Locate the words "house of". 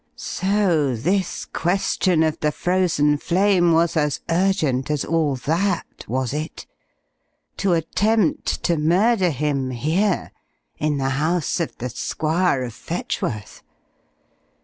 11.21-11.77